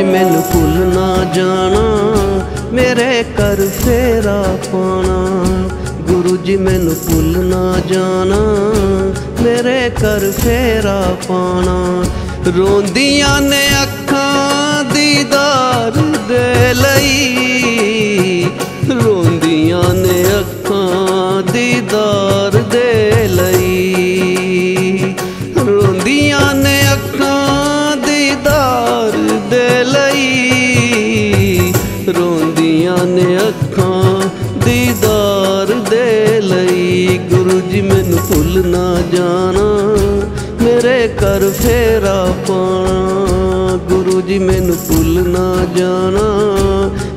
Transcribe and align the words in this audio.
ਗੁਰੂ 0.00 0.06
ਜੀ 0.06 0.12
ਮੈਨੂੰ 0.12 0.42
ਭੁੱਲ 0.42 0.76
ਨਾ 0.94 1.24
ਜਾਣਾ, 1.34 1.80
ਮੇਰੇ 2.72 3.24
ਕਰ 3.38 3.60
ਫੇਰਾ 3.84 4.42
ਪਾਣਾ 4.72 5.16
ਗੁਰੂ 6.00 6.36
ਜੀ, 6.36 6.56
ਮੈਨੂੰ 6.56 6.94
ਭੁੱਲ 6.94 7.38
ਨਾ 7.46 7.80
ਜਾਣਾ, 7.88 8.38
ਮੇਰੇ 9.42 9.90
ਕਰ 9.90 10.30
ਫੇਰਾ 10.30 11.16
ਪਾਣਾ 11.28 12.04
ਰੋਂਦੀਆਂ 12.56 13.40
ਨੇ 13.40 13.62
ਅੱਖਾਂ 13.82 14.84
ਦੀਦਾਰ 14.84 15.92
ਦੇ 16.28 16.74
ਲਈ। 16.74 18.46
ਰੋਂਦੀਆਂ 19.04 19.94
ਨੇ 19.94 20.24
ਅੱਖਾਂ 20.38 21.42
ਦੀਦਾਰ 21.52 22.09
ਨਾ 38.66 38.96
ਜਾਣਾ, 39.14 39.66
ਮੇਰੇ 40.62 41.08
ਕਰ 41.20 41.50
ਫੇਰਾ 41.50 42.32
ਪਾਣਾ 42.48 43.76
ਗੁਰੂ 43.88 44.20
ਜੀ 44.20 44.38
ਮੈਨੂੰ 44.38 44.76
ਭੁੱਲ 44.88 45.28
ਨਾ 45.28 45.66
ਜਾਣਾ, 45.76 46.28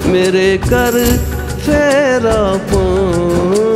ਮੇਰੇ 0.07 0.57
ਕਰ 0.57 1.05
ਫੇਰਾ 1.65 2.57
ਪਾਣਾ 2.73 3.72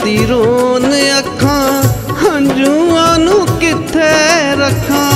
ਰਾਤੀ 0.00 0.26
ਰੋਣ 0.26 0.84
ਅੱਖਾਂ, 1.18 1.82
ਹੰਝੂਆਂ 2.20 3.18
ਨੂੰ 3.18 3.46
ਕਿੱਥੇ 3.60 4.12
ਰੱਖਾਂ? 4.58 5.10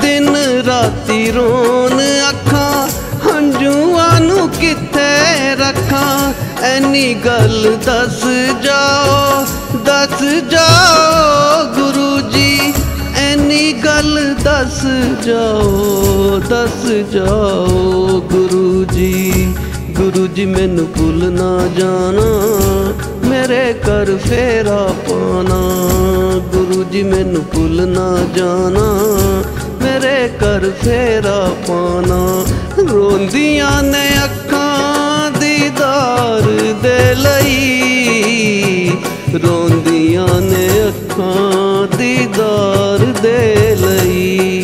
ਦਿਨ 0.00 0.36
ਰਾਤੀ 0.66 1.30
ਰੋਣ 1.32 2.00
ਅੱਖਾਂ, 2.30 2.88
ਹੰਝੂਆਂ 3.26 4.20
ਨੂੰ 4.20 4.48
ਕਿੱਥੇ 4.50 5.54
ਰੱਖਾਂ? 5.60 6.32
ਐਨੀ 6.64 7.14
ਗੱਲ 7.14 7.76
ਦੱਸ 7.84 8.24
ਜਾਓ 8.64 9.44
ਦੱਸ 9.84 10.22
ਜਾਓ 10.50 11.64
ਗੁਰੂ 11.74 12.30
ਜੀ, 12.30 12.74
ਐਨੀ 13.18 13.72
ਗੱਲ 13.84 14.34
ਦੱਸ 14.44 14.82
ਜਾਓ। 15.24 16.01
ਦੱਸ 16.40 16.86
ਜਾਓ 16.86 18.06
ਗੁਰੂ 18.32 18.84
ਜੀ। 18.84 19.54
ਗੁਰੂ 19.90 20.26
ਜੀ, 20.26 20.46
ਮੈਨੂੰ 20.46 20.86
ਭੁੱਲ 20.86 21.32
ਨਾ 21.32 21.68
ਜਾਣਾ। 21.78 22.48
ਮੇਰੇ 23.28 23.72
ਕਰ 23.72 24.16
ਫੇਰਾ 24.16 24.94
ਪਾਣਾ। 25.08 25.60
ਗੁਰੂ 26.52 26.84
ਜੀ, 26.84 27.02
ਮੈਨੂੰ 27.02 27.42
ਭੁੱਲ 27.54 27.88
ਨਾ 27.88 28.18
ਜਾਣਾ। 28.36 28.98
ਮੇਰੇ 29.82 30.28
ਕਰ 30.40 30.70
ਫੇਰਾ 30.84 31.50
ਪਾਣਾ। 31.68 32.44
ਰੋਂਦੀਆਂ 32.92 33.82
ਨੇ 33.82 34.10
ਅੱਖਾਂ 34.24 35.30
ਦੀਦਾਰ 35.40 36.74
ਦੇ 36.82 37.14
ਲਈ। 37.14 37.72
ਰੋਂਦੀਆਂ 39.34 40.40
ਨੇ 40.40 40.68
ਅੱਖਾਂ 40.88 41.86
ਦੀਦਾਰ 41.96 43.20
ਦੇ 43.22 43.76
ਲਈ। 43.80 44.61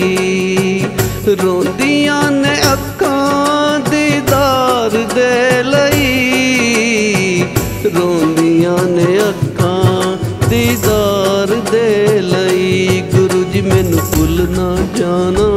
ਰੋਂਦੀਆਂ 1.28 2.30
ਨੇ 2.30 2.56
ਅੱਖਾਂ 2.72 3.80
ਦੀਦਾਰ 3.80 4.90
ਦੇ 4.90 5.62
ਲਈ। 5.62 7.44
ਰੋਂਦੀਆਂ 7.86 8.84
ਨੇ 8.84 9.18
ਅੱਖਾਂ 9.28 10.16
ਦੀਦਾਰ 10.48 11.54
ਦੇ 11.72 12.20
ਲਈ। 12.20 13.02
ਗੁਰੂ 13.14 13.44
ਜੀ, 13.44 13.60
ਮੈਨੂੰ 13.60 13.98
ਭੁੱਲ 13.98 14.46
ਨਾ 14.50 14.76
ਜਾਣਾ। 14.96 15.48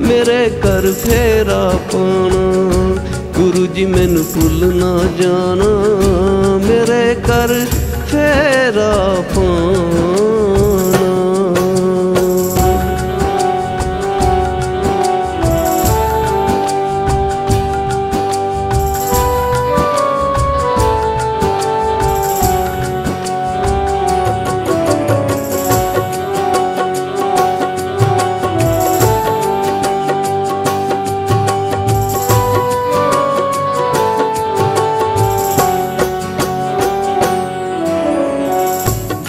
ਮੇਰੇ 0.00 0.50
ਕਰ 0.50 0.92
ਫੇਰਾ 0.92 1.74
ਪਾਣਾ 1.92 2.96
ਗੁਰੂ 3.34 3.66
ਜੀ, 3.66 3.86
ਮੈਨੂੰ 3.86 4.24
ਭੁੱਲ 4.24 4.74
ਨਾ 4.74 5.00
ਜਾਣਾ। 5.22 5.70
ਮੇਰੇ 6.66 7.14
ਕਰ 7.14 7.66
ਫੇਰਾ 8.10 9.22
ਪਾਣਾ 9.36 10.11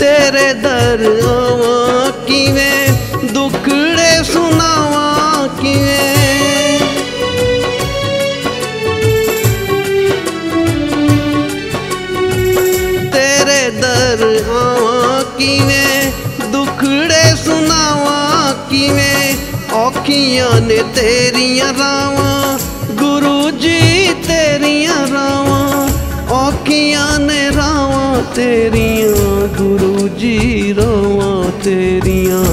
ਤੇਰੇ 0.03 0.53
ਦਰ 0.53 1.21
ਆਵਾਂ 1.27 2.11
ਕਿਵੇਂ? 2.11 2.89
ਦੁੱਖੜੇ 3.27 4.23
ਸੁਣਾਵਾਂ 4.23 5.47
ਕਿਵੇਂ? 5.47 6.79
ਤੇਰੇ 13.11 13.69
ਦਰ 13.69 14.43
ਆਵਾਂ 14.49 15.23
ਕਿਵੇਂ? 15.37 16.11
ਦੁੱਖੜੇ 16.47 17.35
ਸੁਣਾਵਾਂ 17.45 18.53
ਕਿਵੇਂ? 18.69 19.35
ਔਖੀਆਂ 19.73 20.61
ਨੇ 20.61 20.77
ਤੇਰੀਆਂ 20.95 21.73
ਰਾਵਾਂ, 21.79 22.59
ਗੁਰੂ 22.91 23.51
ਜੀ 23.51 24.13
ਤੇਰੀਆਂ 24.27 25.07
ਰਾਵਾਂ, 25.13 25.89
ਔਖੀਆਂ 26.29 27.19
ਨੇ 27.19 27.49
ਰਾਵਾਂ 27.55 28.23
ਤੇਰੀਆਂ 28.35 29.07
ਗੁਰੂ 29.07 29.12
ਜੀ 30.23 30.75
ਰਾਵਾਂ 30.77 31.51
ਤੇਰੀਆਂ। 31.63 32.43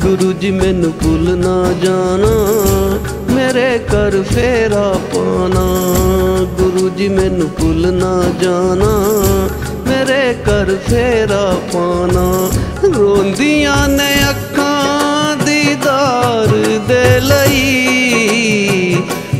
ਗੁਰੂ 0.00 0.32
ਜੀ, 0.32 0.50
ਮੈਨੂੰ 0.50 0.92
ਭੁੱਲ 0.92 1.38
ਨਾ 1.38 1.72
ਜਾਣਾ। 1.84 2.48
ਮੇਰੇ 3.34 3.78
ਕਰ 3.78 4.22
ਫੇਰਾ 4.22 5.00
ਪਾਣਾ। 5.14 5.94
ਗੁਰੂ 6.58 6.88
ਜੀ, 6.88 7.08
ਮੈਨੂੰ 7.08 7.48
ਭੁੱਲ 7.48 7.92
ਨਾ 7.92 8.24
ਜਾਣਾ। 8.42 9.04
ਮੇਰੇ 9.86 10.36
ਕਰ 10.46 10.76
ਫੇਰਾ 10.90 11.56
ਪਾਣਾ। 11.72 12.50
ਰੋਂਦੀਆਂ 12.96 13.88
ਨੇ 13.88 14.14
ਅੱਖਾਂ 14.30 15.36
ਦੀਦਾਰ 15.36 16.48
ਦੇ 16.88 17.20
ਲਈ। 17.20 17.66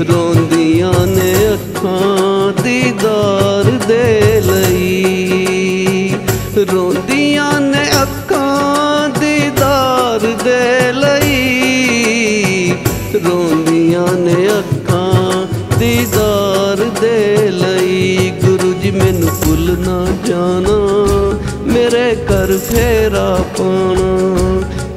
ਰੋਂਦੀਆਂ 0.09 1.07
ਨੇ 1.07 1.35
ਅੱਖਾਂ 1.53 2.53
ਦੀਦਾਰ 2.63 3.71
ਦੇ 3.89 4.43
ਲਈ। 4.47 4.77
ਰੋਂਦੀਆਂ 6.73 6.96
ਨਾ 19.79 20.07
ਜਾਣਾ, 20.27 20.77
ਮੇਰੇ 21.67 22.15
ਕਰ 22.29 22.57
ਫੇਰਾ 22.59 23.39
ਪਾਣਾ 23.59 24.09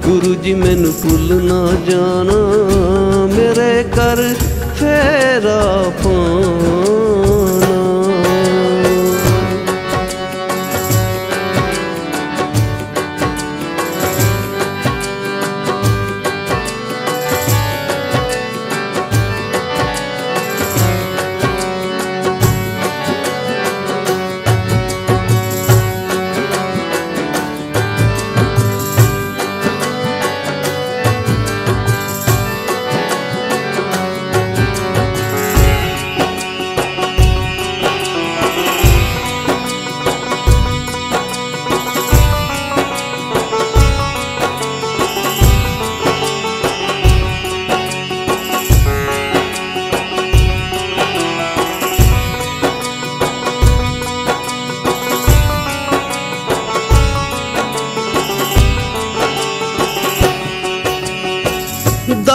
ਗੁਰੂ 0.05 0.35
ਜੀ 0.35 0.39
ਜੀ 0.43 0.53
ਮੈਨੂੰ 0.53 0.93
ਭੁੱਲ 0.93 1.43
ਨਾ 1.43 1.67
ਜਾਣਾ। 1.89 2.37
ਮੇਰੇ 3.35 3.83
ਕਰ 3.83 4.23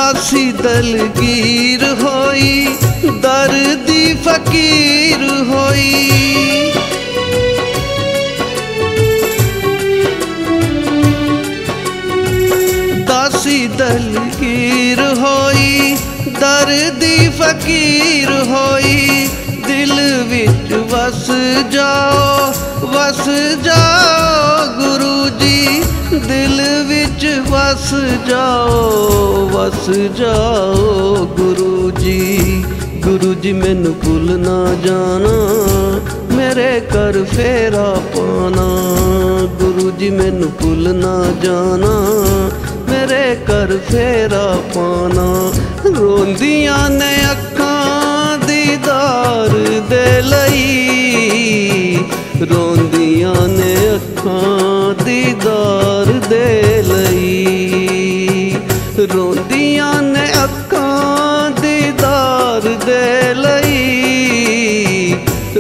ਦਾਸੀ 0.04 0.50
ਦਲਗੀਰ 0.52 1.82
ਹੋਈ, 2.00 2.66
ਦਰਦੀ 3.22 4.14
ਫਕੀਰ 4.24 5.22
ਹੋਈ। 5.48 5.92
ਦਾਸੀ 13.08 13.66
ਦਲਗੀਰ 13.78 15.00
ਹੋਈ, 15.20 15.96
ਦਰਦੀ 16.40 17.28
ਫਕੀਰ 17.38 18.32
ਹੋਈ। 18.50 19.28
ਦਿਲ 19.66 19.94
ਵਿੱਚ 20.28 20.72
ਵਸ 20.92 21.30
ਜਾਓ 21.72 22.52
ਵਸ 22.84 23.28
ਜਾਓ 23.64 24.66
ਗੁਰੂ 24.78 25.28
ਜੀ, 25.40 25.82
ਦਿਲ 26.28 26.62
ਵਿੱਚ 26.86 27.26
ਵਸ 27.48 27.94
ਜਾਓ। 28.28 29.43
ਵਸ 29.64 29.90
ਜਾਓ 29.90 31.28
ਗੁਰੂ 31.36 31.90
ਜੀ। 31.90 32.64
ਗੁਰੂ 33.02 33.34
ਜੀ, 33.34 33.52
ਮੈਨੂੰ 33.52 33.94
ਭੁੱਲ 33.94 34.38
ਨਾ 34.38 34.74
ਜਾਣਾ। 34.84 35.58
ਮੇਰੇ 36.34 36.80
ਕਰ 36.80 37.24
ਫੇਰਾ 37.24 38.00
ਪਾਣਾ। 38.16 38.88
ਗੁਰੂ 39.46 39.90
ਜੀ, 39.90 40.10
ਮੈਨੂੰ 40.10 40.50
ਭੁੱਲ 40.50 40.94
ਨਾ 40.94 41.24
ਜਾਣਾ। 41.42 42.06
ਮੇਰੇ 42.88 43.36
ਕਰ 43.46 43.78
ਫੇਰਾ 43.90 44.58
ਪਾਣਾ। 44.74 45.52
ਰੋਂਦੀਆਂ 45.98 46.90
ਨੇ 46.90 47.16
ਅੱਖਾਂ 47.30 48.38
ਦੀਦਾਰ 48.38 49.80
ਦੇ 49.90 50.22
ਲਈ। 50.22 50.88
ਰੋਂਦੀਆਂ 52.54 53.48
ਨੇ 53.48 53.76
ਅੱਖਾਂ 53.94 55.04
ਦੀਦਾਰ 55.04 55.63
ਰੋਂਦੀਆਂ 59.12 60.02
ਨੇ 60.02 60.24
ਅੱਖਾਂ 60.44 61.50
ਦੀਦਾਰ 61.50 62.60
ਦੇ 62.60 63.34
ਲਈ। 63.34 65.16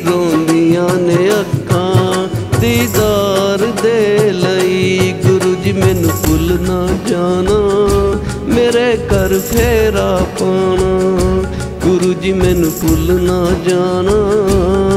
ਰੋਂਦੀਆਂ 0.06 0.94
ਨੇ 0.94 1.30
ਅੱਖਾਂ 1.40 2.28
ਦੀਦਾਰ 2.60 3.82
ਦੇ 3.82 4.18
ਲਈ। 4.32 5.14
ਗੁਰੂ 5.26 5.54
ਜੀ, 5.54 5.72
ਮੈਨੂੰ 5.72 6.10
ਭੁੱਲ 6.10 6.58
ਨਾ 6.60 6.88
ਜਾਣਾ। 7.06 7.58
ਮੇਰੇ 8.54 8.96
ਕਰ 8.96 9.38
ਫੇਰਾ 9.38 10.20
ਪਾਣਾ 10.40 11.08
ਗੁਰੂ 11.82 12.12
ਜੀ, 12.12 12.32
ਮੈਨੂੰ 12.32 12.70
ਭੁੱਲ 12.70 13.22
ਨਾ 13.22 13.50
ਜਾਣਾ। 13.68 14.16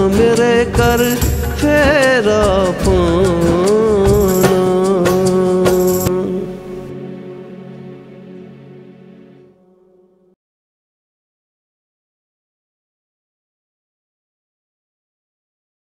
ਮੇਰੇ 0.07 0.65
ਕਰ 0.65 1.15
ਫੇਰਾ 1.61 2.73
ਪਾਣਾ 2.85 3.26